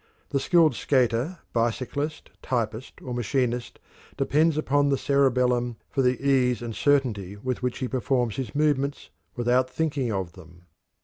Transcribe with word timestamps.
The 0.29 0.39
skilled 0.39 0.73
skater, 0.73 1.37
bicyclist, 1.53 2.31
typist, 2.41 2.99
or 3.03 3.13
machinist 3.13 3.77
depends 4.17 4.57
upon 4.57 4.89
the 4.89 4.97
cerebellum 4.97 5.75
for 5.91 6.01
the 6.01 6.19
ease 6.27 6.63
and 6.63 6.73
certainty 6.75 7.35
with 7.37 7.61
which 7.61 7.77
he 7.77 7.87
performs 7.87 8.37
his 8.37 8.55
movements 8.55 9.11
"without 9.35 9.69
thinking 9.69 10.11
of 10.11 10.31
them." 10.31 10.65